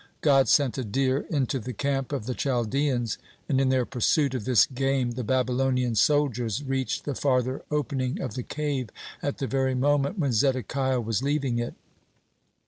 God 0.21 0.47
sent 0.47 0.79
a 0.79 0.83
deer 0.83 1.27
into 1.29 1.59
the 1.59 1.73
camp 1.73 2.11
of 2.11 2.25
the 2.25 2.33
Chaldeans, 2.33 3.19
and 3.47 3.61
in 3.61 3.69
their 3.69 3.85
pursuit 3.85 4.33
of 4.33 4.45
this 4.45 4.65
game, 4.65 5.11
the 5.11 5.23
Babylonian 5.23 5.93
soldiers 5.93 6.63
reached 6.63 7.05
the 7.05 7.13
farther 7.13 7.61
opening 7.69 8.19
of 8.19 8.33
the 8.33 8.41
cave 8.41 8.89
at 9.21 9.37
the 9.37 9.45
very 9.45 9.75
moment 9.75 10.17
when 10.17 10.31
Zedekiah 10.33 11.01
was 11.01 11.21
leaving 11.21 11.59
it. 11.59 11.75